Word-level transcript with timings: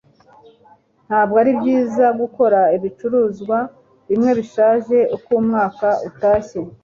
ntabwo 1.07 1.35
ari 1.41 1.51
byiza 1.59 2.05
gukora 2.21 2.59
ibicuruzwa 2.77 3.57
bimwe 4.09 4.31
bishaje 4.39 4.97
uko 5.15 5.29
umwaka 5.41 5.87
utashye 6.09 6.57